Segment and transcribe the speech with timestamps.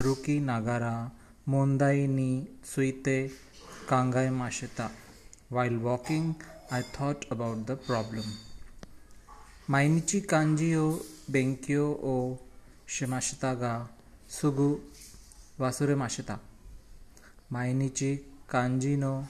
[0.00, 1.10] Haruki Nagara
[1.46, 3.30] Mondai ni Tsuite
[3.86, 4.90] Kangai Mashita.
[5.50, 6.36] While walking,
[6.70, 8.24] I thought about the problem.
[9.68, 12.38] Mainichi kanji o benkyo o
[12.88, 13.86] shimashita ga
[14.26, 14.80] sugu
[15.58, 16.38] wasure mashita.
[17.52, 19.26] Mainichi kanji no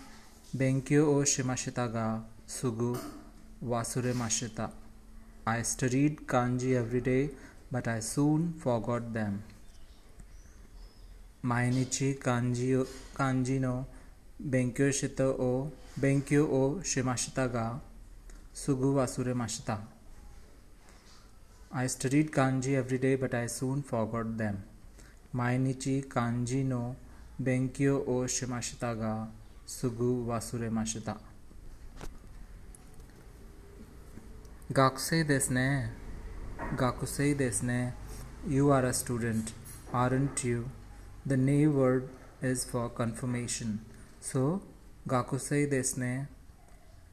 [0.56, 2.96] benkyo o shimashita ga sugu
[3.60, 4.70] wasure mashita.
[5.44, 7.30] I studied kanji every day,
[7.72, 9.42] but I soon forgot them.
[11.42, 13.86] Mainichi kanji, kanji no
[14.38, 17.80] benkyo shita o benkyo o shimashita ga
[18.54, 19.78] sugu wasure mashita.
[21.72, 24.62] I studied kanji every day, but I soon forgot them.
[25.34, 26.96] Mainichi kanji no
[27.42, 29.26] benkyo o shimashita ga
[29.66, 31.16] sugu wasure mashita.
[34.70, 35.88] Gakusei desu ne.
[36.76, 37.92] Gakusei desu ne.
[38.46, 39.52] You are a student,
[39.92, 40.70] aren't you?
[41.30, 42.08] The ne word
[42.42, 43.84] is for confirmation.
[44.20, 44.62] So,
[45.06, 46.26] Gakusei desu ne.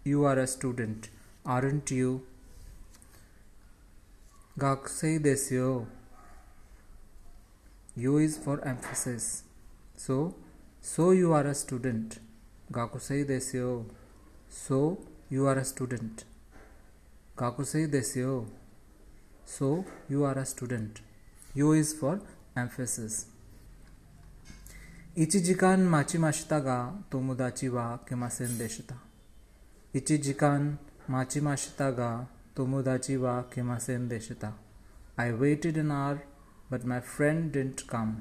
[0.04, 1.10] You are a student,
[1.46, 2.24] aren't you?
[4.58, 5.88] Gakusei desu yo.
[7.96, 9.44] You is for emphasis.
[9.96, 10.34] So,
[10.82, 12.20] so you are a student.
[12.72, 13.86] Gakusei desu yo.
[14.50, 14.98] So,
[15.30, 16.26] you are a student.
[17.38, 18.46] Gakusei desu yo.
[19.46, 21.02] So, you are a student.
[21.54, 22.20] You is for
[22.56, 23.28] emphasis.
[25.24, 26.80] इची जिकान माची माशिता गा
[27.12, 28.96] तो मुदाची वा किंवा सेंदेशता
[29.94, 30.76] इची जिकान
[31.10, 32.10] माची माशतागा
[32.58, 34.52] तो मुदाची वा किंवा सेंदेशता
[35.18, 36.16] I waited an hour
[36.72, 38.14] but my friend didn't come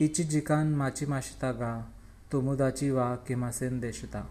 [0.00, 1.72] इची जिकान माची माशतागा
[2.32, 4.24] तो मुदाची वा किंवा सेंदेशता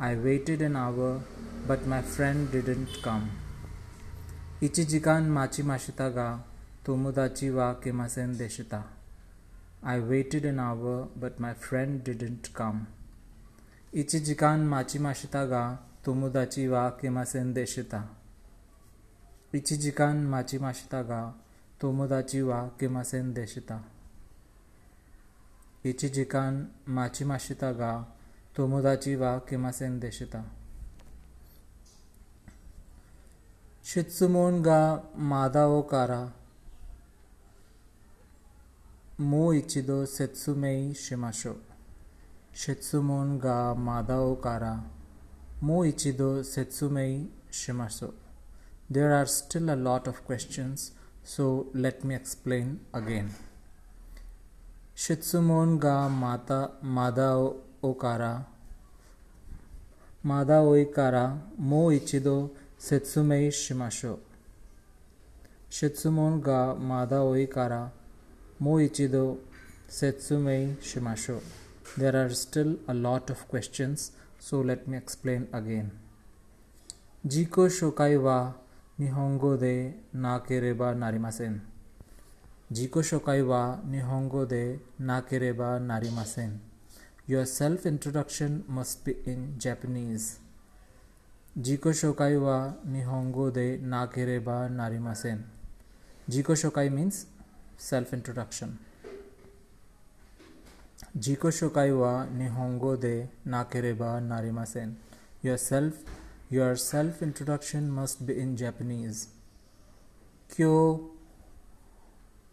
[0.00, 1.22] I waited an hour,
[1.66, 3.30] but my friend didn't come.
[4.62, 6.38] Ichijikan machi mashitaga,
[6.84, 8.97] tomodachi wa kimasen देशता
[9.82, 12.88] I waited an hour, but my friend didn't come.
[13.92, 18.02] Ichi jikan machimashita ga tomodachi wa kemasen deshita.
[19.52, 21.32] Ichi jikan machimashita ga
[21.80, 23.78] tomodachi wa kemasen deshita.
[25.84, 28.04] Ichi jikan machimashita ga
[28.54, 30.42] tomodachi wa kemasen deshita.
[33.82, 36.32] Shitsumon ga madao kara
[39.17, 41.57] もう一度説明しましょう。
[42.51, 44.83] 質問がまだおから
[45.61, 48.13] もう一度説明しましょう。
[48.91, 53.29] There are still a lot of questions, so let me explain again.
[54.95, 58.45] 質問がまたまだおから
[60.23, 64.19] まだおいからもう一度説明しましょう。
[65.69, 67.91] 質問がまだおいから
[68.60, 69.38] Moichido
[69.88, 71.40] Setsumei Shimasho.
[71.96, 74.10] There are still a lot of questions,
[74.40, 75.92] so let me explain again.
[77.24, 78.54] Jiko shokai wa
[78.98, 81.60] Nihongo de nakereba narimasen.
[82.72, 86.58] Jiko shokai wa Nihongo de nakereba narimasen.
[87.28, 90.40] Your self introduction must be in Japanese.
[91.56, 95.44] Jiko shokai wa Nihongo de nakereba narimasen.
[96.28, 97.26] Jiko shokai means
[97.78, 98.76] self introduction
[101.24, 103.12] जीको शोकाई वा निहोंगो दे
[103.52, 104.96] नाकेरेबा नारिमा सेन
[105.44, 109.26] your self your self introduction must be in Japanese
[110.50, 110.74] क्यो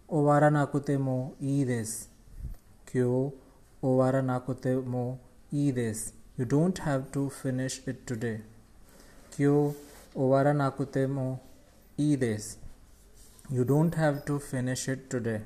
[0.10, 1.94] ओवारा नाकुते मो ई देस
[2.92, 3.14] क्यो
[3.84, 5.06] ओवारा नाकुते मो
[5.54, 6.04] ई देस
[6.40, 8.36] you don't have to finish it today
[9.36, 9.56] क्यो
[10.18, 11.28] ओवारा नाकुते मो
[12.00, 12.56] ई देस
[13.48, 15.42] You don't have to finish it today.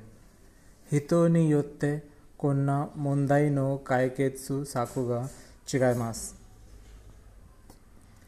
[0.90, 2.00] Hito ni yotte
[2.38, 5.28] konna mondai no kaiketsu saku ga
[5.66, 6.32] chigaimasu.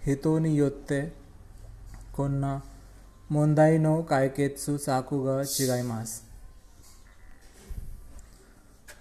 [0.04, 1.10] Hito ni yotte
[2.12, 2.60] konna
[3.30, 6.20] mondai no kaiketsu saku ga chigaimasu.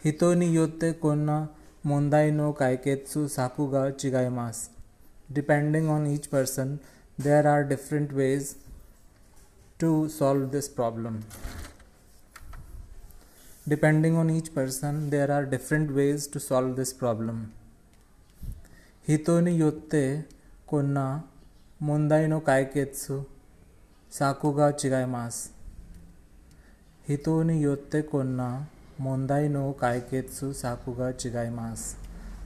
[0.03, 1.49] Hito ni yotte konna
[1.83, 4.69] mondai no kaiketsu saku ga chigaimasu.
[5.33, 6.79] Depending on each person,
[7.19, 8.55] there are different ways
[9.81, 11.23] to solve this problem.
[13.67, 17.53] Depending on each person, there are different ways to solve this problem.
[19.07, 20.25] Hitoni yotte
[20.71, 21.23] konna
[21.89, 23.25] mondai no kaiketsu
[24.17, 25.49] sakuga chigaimasu.
[27.07, 28.49] Hitoni yotte konna
[29.07, 30.93] mondai no kaiketsu saku
[31.23, 31.95] chigaimasu.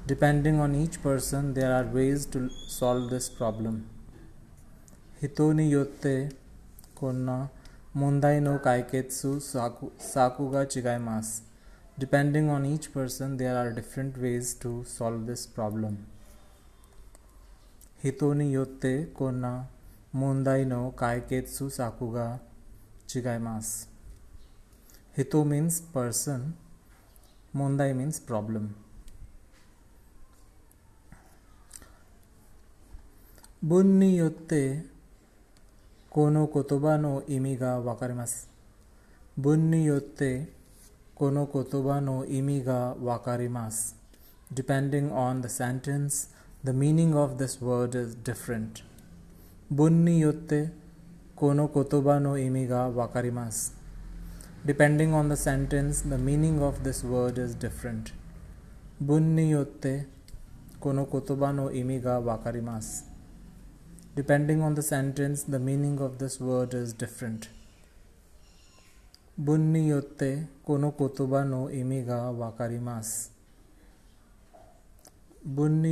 [0.08, 3.86] Depending on each person, there are ways to solve this problem.
[5.22, 6.32] Hitoni yotte
[6.95, 7.50] Kona,
[7.95, 11.42] Mondai no Kaiketsu, saku, Sakuga Chigaimas.
[11.97, 16.06] Depending on each person, there are different ways to solve this problem.
[18.03, 19.68] Hitoni yotte kona
[20.13, 22.39] mondai no kaiketsu sakuga
[23.07, 23.86] chigaimasu.
[25.15, 26.57] Hito means person,
[27.56, 28.75] mondai means problem.
[33.63, 34.83] Bunni yotte
[36.15, 38.50] この言葉の意味がわかります。
[39.38, 40.47] 文によって
[41.13, 43.97] この言葉の意味がわかります。
[44.53, 46.29] Depending on the sentence,
[46.63, 48.85] the meaning of this word is different.
[49.69, 50.71] 文によって
[51.35, 53.75] この言葉の意味がわかります。
[54.65, 58.13] Depending on the sentence, the meaning of this word is different.
[59.01, 60.07] 文によって
[60.79, 63.14] この言葉の意味がわかります。
[64.15, 67.50] Depending on the sentence, the meaning of this word is different.
[69.38, 69.73] Bun
[70.65, 73.29] kono kotoba no imi ga wakarimasu.
[75.44, 75.83] Bun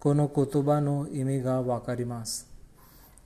[0.00, 2.24] kono kotoba no imi ga.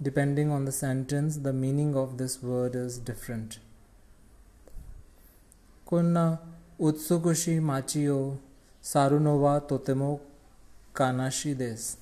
[0.01, 3.59] Depending on the sentence, the meaning of this word is different.
[5.87, 6.39] Konna
[6.81, 8.39] utsukushi machi o
[8.81, 10.21] saru no wa totemo
[10.95, 12.02] kanashi desu.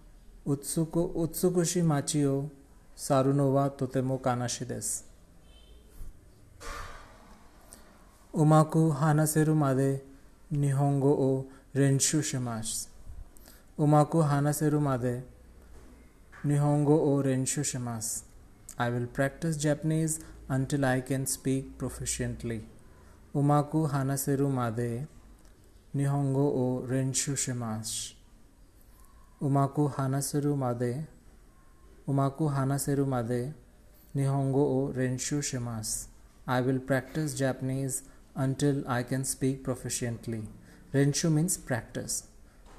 [0.45, 2.33] उत्सुकुशी माचियो
[2.97, 4.87] सारुनोवा तोतेमो कानाशी देस
[8.33, 9.91] उमाकु हानासेरु मादे
[10.51, 11.29] निहोंगो ओ
[11.75, 12.69] रेंशु शिमास
[13.77, 15.13] उमाकु हानासेरु मादे
[16.45, 18.07] निहोंगो ओ रेंशु शिमास
[18.81, 20.19] I will practice Japanese
[20.57, 22.59] until I can speak proficiently
[23.35, 24.89] उमाकु हानासेरु मादे
[25.95, 27.93] निहोंगो ओ रेंशु शिमास
[29.41, 30.93] उमाकू हानासेरु मादे
[32.07, 33.41] उमाकू हानासेरु मादे
[34.15, 35.93] निहोंगो ओ रेंशु शिमास
[36.47, 37.95] I will practice Japanese
[38.43, 40.41] until I can speak proficiently
[40.95, 42.17] रेंशु मीन्स प्रैक्टिस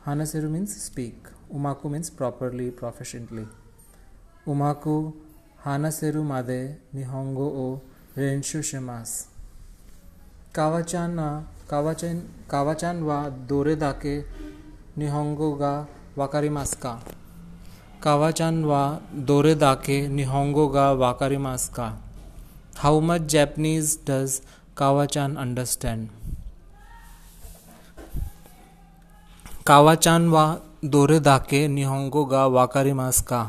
[0.05, 3.47] हानासेरु मीन्स स्पीक उमाकू मीन्स प्रॉपरली प्रोफिशियंटली
[4.53, 4.95] उमाकू
[5.65, 6.61] हानासेरु मादे
[6.95, 7.67] निहोंगो ओ
[8.19, 9.17] रेंशु शिमास
[10.57, 11.19] कावाचान
[11.71, 13.19] कावाचान कावाचान वा
[13.51, 14.15] दोरे दाके
[14.99, 15.73] निहोंगो गा
[16.17, 16.91] वाकारीमास्का
[18.03, 18.81] कावाचान वा
[19.29, 21.87] दोरे दाके निहोंगो गा वाकारीमास्का
[22.79, 24.35] how much Japanese does
[24.79, 26.09] Kawachan understand
[29.67, 30.45] Kawachan वा
[30.95, 33.41] दोरे दाके निहोंगो गा वाकारीमास्का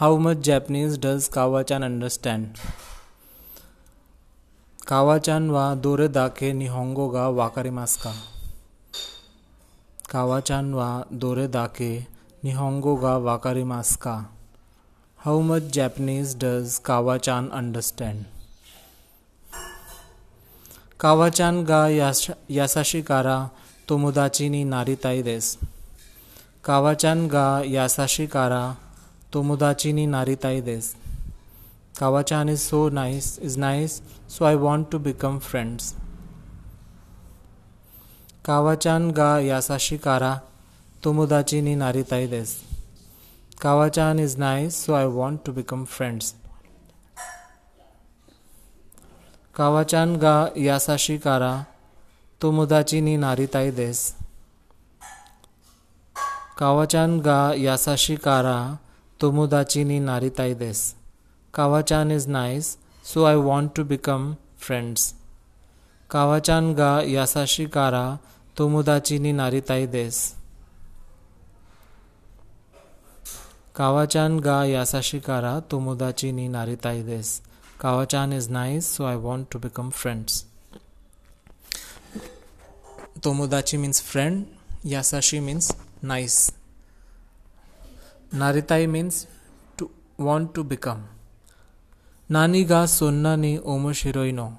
[0.00, 2.46] how much Japanese does Kawachan understand
[4.88, 8.14] Kawachan वा दोरे दाके निहोंगो गा वाकारीमास्का
[10.10, 10.88] कावाचान वा
[11.22, 11.90] दोरे दाके
[12.44, 14.14] निहोंगो गा वाकारी मास्का।
[15.18, 18.24] How much Japanese does Kawachan understand
[21.00, 21.80] Kawachan गा
[22.50, 23.38] यासाशी कारा
[23.88, 25.56] तोमुदाची नी नारी ताई देस
[26.64, 28.62] कावाचान गा यासाशी कारा
[29.32, 30.94] तोमुदाची नी नारी ताई देस
[32.00, 35.94] Kawachan is so nice is nice so I want to become friends
[38.50, 40.34] Kawachan गा यासा शिकारा
[41.04, 42.56] तुमुदाची नी नारी ताई देस.
[43.62, 46.34] Kawachan is nice so I want to become friends.
[49.54, 51.52] Kawachan गा यासा शिकारा
[52.40, 54.14] तुमुदाची नी नारी ताई देस.
[56.58, 58.58] कावाचान गा यासा शिकारा
[59.20, 60.94] तुमुदाची नी नारी ताई देस.
[61.54, 65.14] Kawachan is nice so I want to become friends.
[66.10, 68.18] Kawachan गा या यासा शिकारा
[68.60, 70.34] तुमुदाची नारिताई देस.
[73.76, 77.42] कावाचान गा यासा शिकारा तुमुदाची नी नारिताई देस.
[77.80, 80.44] Kawachan is nice, so I want to become friends.
[83.24, 84.46] तोमुदाची मीन्स फ्रेंड,
[84.86, 85.72] यासाशी मीन्स
[86.04, 86.54] नाइस.
[88.34, 89.26] नारिताई means
[89.78, 89.90] to
[90.20, 91.06] want to become.
[92.30, 94.58] नानी गा सोन्ना नी ओमश हिरोइनो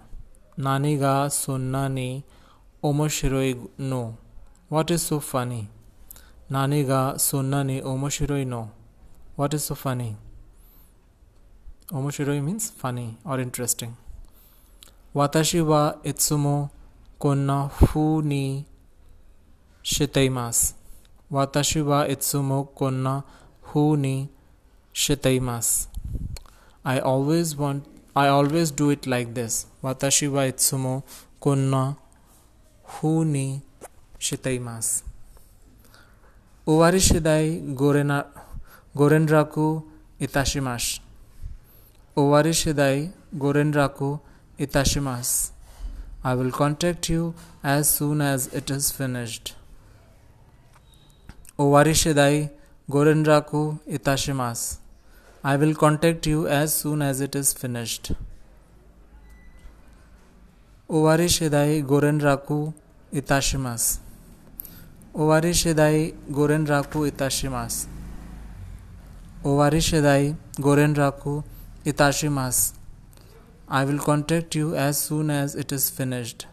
[0.60, 2.24] नानी गा सोन्ना नी
[2.83, 4.17] Omoshiroi no.
[4.69, 5.67] What is so funny?
[6.50, 8.71] Nani ga sonnani omoshiroi no.
[9.35, 10.15] What is so funny?
[11.91, 13.95] Omoshiroi means funny or interesting.
[15.15, 16.69] Watashi wa itsumo
[17.19, 18.65] konna fu ni
[19.83, 20.73] shitaimasu.
[21.31, 23.23] Watashi wa itsumo konna
[23.63, 24.29] fu ni
[24.93, 25.88] shitaimasu.
[26.83, 27.85] I always want
[28.15, 29.67] I always do it like this.
[29.83, 31.03] Watashi wa itsumo
[31.39, 31.95] konna
[32.93, 33.48] हूनी
[34.27, 34.88] शितईमास
[36.67, 38.19] ओवारी शिदाई गोरेना
[38.98, 39.67] गोरेन्द्राकू
[40.25, 40.86] इताशिमास
[42.17, 43.05] ओवारी शिदाई
[43.43, 44.10] गोरेन्द्राकू
[44.65, 45.29] इताशिमास
[46.25, 47.33] I will contact you
[47.75, 49.50] as soon as it is finished
[51.65, 52.43] ओवारी शिदाई
[52.88, 53.63] गोरेन्द्राकू
[54.00, 54.67] इताशिमास
[55.43, 58.13] I will contact you as soon as it is finished
[60.89, 62.62] ओवारी शिदाई गोरेन्द्राकू
[63.13, 63.85] इताशिमास
[65.15, 67.75] ओवारी शेदाई गोरेन राखू इताशिमास
[69.45, 71.33] ओवारी शेदाई गोरेन राखू
[71.87, 72.61] इताशिमास
[73.71, 76.45] I will contact you as soon as it is finished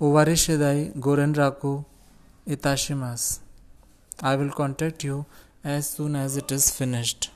[0.00, 1.74] ओवारी शेदाई गोरेन राखू
[2.56, 3.28] इताशिमास
[4.24, 5.24] I will contact you
[5.66, 7.30] as soon as it is finished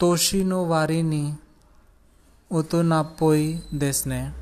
[0.00, 1.02] तोशी नो वारी
[2.50, 2.82] तो
[3.78, 4.32] देश ने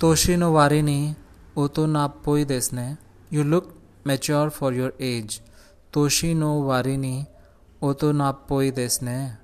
[0.00, 0.82] तोशी नो वारी
[2.44, 2.96] देश ने
[3.32, 3.74] you look
[4.06, 5.40] mature for your age
[5.92, 6.96] तोशी नो वारी
[8.70, 9.36] देश ने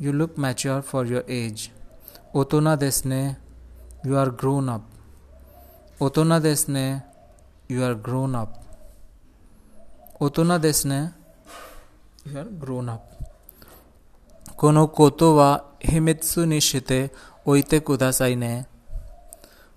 [0.00, 1.70] you look mature for your age
[2.34, 2.44] ओ
[2.76, 3.36] देश ने
[4.06, 4.90] यू आर ग्रोन अप
[6.02, 7.02] ओ देश ने
[7.70, 8.60] यू आर ग्रोन अप
[10.20, 11.17] ओ ना देश ने
[12.27, 13.01] You are grown up.
[14.55, 17.11] このことは秘密にして
[17.45, 18.67] おいてくださいね。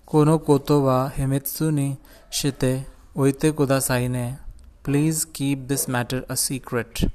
[0.05, 1.99] このことは秘密に
[2.31, 4.41] しておいてくださいね。
[4.85, 7.11] Please keep this matter a secret.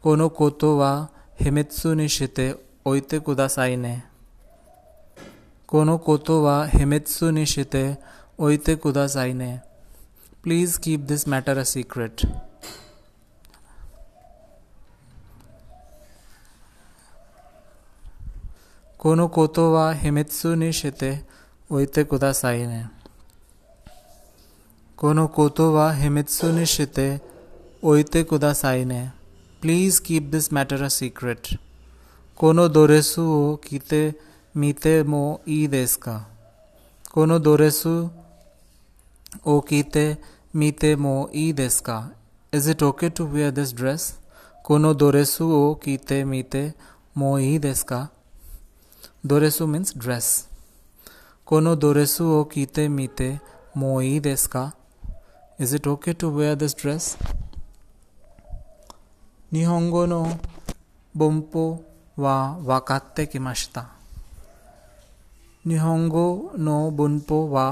[0.00, 4.06] このことは秘密にしておいてくださいね。
[5.66, 7.98] このことは秘密にして
[8.38, 9.64] おいてくださいね。
[10.44, 12.28] Please keep this matter a secret.
[18.99, 21.11] कोनो कोतो वा हिमित्सु निशिते
[21.69, 22.81] ओइते कुदासाई ने
[24.99, 27.07] कोनो कोतो वा हिमित्सु निशिते
[27.91, 29.01] ओइते कुदासाई ने
[29.61, 31.47] please keep this matter a secret
[32.37, 34.01] कोनो दोरेसु ओ कीते
[34.55, 36.17] मीते मो ई देश का
[37.13, 37.95] कोनो दोरेसु
[39.47, 40.05] ओ कीते
[40.59, 41.99] मीते मो ई देश का
[42.53, 44.13] is it okay to wear this dress
[44.65, 46.71] कोनो दोरेसु ओ कीते मीते
[47.17, 48.07] मो ई देश का
[49.23, 50.27] दोरेसु मीन्स ड्रेस
[51.47, 53.27] कोनो दोरेसु ओ कीते मीते
[53.77, 54.61] मोई देस का
[55.59, 57.07] is it okay to wear this dress
[59.53, 60.19] निहोंगो नो
[61.15, 61.63] बोम्पो
[62.17, 62.35] वा
[62.69, 63.83] वाकाते की मशता
[65.65, 66.27] निहोंगो
[66.59, 67.65] नो बुनपो वा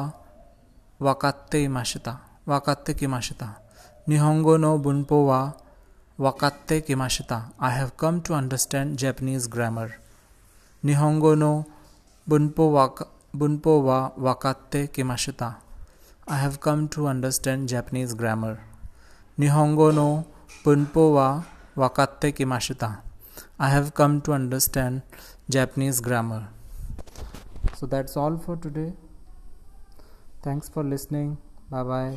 [0.99, 2.13] वाकाते मशता
[2.47, 3.47] वाकाते की मशता
[4.09, 5.39] निहोंगो नो बुनपो वा
[6.19, 9.95] वाकाते की मशता I have come to understand Japanese grammar
[10.83, 11.51] निहोंगो नो
[12.27, 12.99] बुनपो वाक
[13.35, 15.47] बुनपो वा वाकाते किमाशिता
[16.27, 18.57] I have come to understand Japanese grammar
[19.37, 20.05] निहोंगो नो
[20.65, 21.27] बुनपो वा
[21.77, 22.89] वाकाते किमाशिता
[23.61, 25.01] I have come to understand
[25.51, 26.45] Japanese grammar
[27.79, 28.89] so that's all for today
[30.45, 31.35] thanks for listening
[31.71, 32.15] bye bye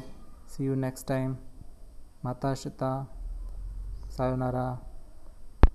[0.51, 1.37] see you next time
[2.25, 2.93] माता शिता
[4.11, 4.69] सायोनारा